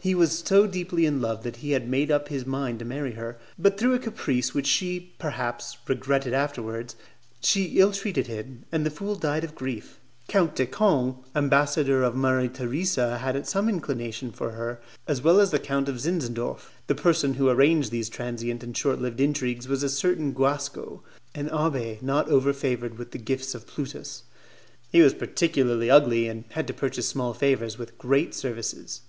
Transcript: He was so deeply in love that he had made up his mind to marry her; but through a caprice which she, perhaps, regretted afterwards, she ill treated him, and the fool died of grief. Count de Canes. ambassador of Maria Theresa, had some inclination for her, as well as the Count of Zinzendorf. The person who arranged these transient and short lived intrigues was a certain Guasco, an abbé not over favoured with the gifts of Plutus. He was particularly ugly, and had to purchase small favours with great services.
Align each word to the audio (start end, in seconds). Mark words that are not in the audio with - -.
He 0.00 0.16
was 0.16 0.38
so 0.40 0.66
deeply 0.66 1.06
in 1.06 1.20
love 1.20 1.44
that 1.44 1.58
he 1.58 1.70
had 1.70 1.88
made 1.88 2.10
up 2.10 2.26
his 2.26 2.44
mind 2.44 2.80
to 2.80 2.84
marry 2.84 3.12
her; 3.12 3.38
but 3.56 3.78
through 3.78 3.94
a 3.94 4.00
caprice 4.00 4.52
which 4.52 4.66
she, 4.66 5.12
perhaps, 5.20 5.76
regretted 5.86 6.32
afterwards, 6.32 6.96
she 7.40 7.78
ill 7.78 7.92
treated 7.92 8.26
him, 8.26 8.64
and 8.72 8.84
the 8.84 8.90
fool 8.90 9.14
died 9.14 9.44
of 9.44 9.54
grief. 9.54 10.00
Count 10.26 10.56
de 10.56 10.66
Canes. 10.66 11.14
ambassador 11.36 12.02
of 12.02 12.16
Maria 12.16 12.48
Theresa, 12.48 13.18
had 13.18 13.46
some 13.46 13.68
inclination 13.68 14.32
for 14.32 14.50
her, 14.50 14.80
as 15.06 15.22
well 15.22 15.38
as 15.38 15.52
the 15.52 15.60
Count 15.60 15.88
of 15.88 16.00
Zinzendorf. 16.00 16.72
The 16.88 16.96
person 16.96 17.34
who 17.34 17.48
arranged 17.48 17.92
these 17.92 18.08
transient 18.08 18.64
and 18.64 18.76
short 18.76 19.00
lived 19.00 19.20
intrigues 19.20 19.68
was 19.68 19.84
a 19.84 19.88
certain 19.88 20.32
Guasco, 20.32 21.04
an 21.32 21.48
abbé 21.48 22.02
not 22.02 22.28
over 22.28 22.52
favoured 22.52 22.98
with 22.98 23.12
the 23.12 23.18
gifts 23.18 23.54
of 23.54 23.68
Plutus. 23.68 24.24
He 24.90 25.00
was 25.00 25.14
particularly 25.14 25.88
ugly, 25.88 26.26
and 26.26 26.42
had 26.48 26.66
to 26.66 26.74
purchase 26.74 27.06
small 27.06 27.34
favours 27.34 27.78
with 27.78 27.96
great 27.98 28.34
services. 28.34 29.02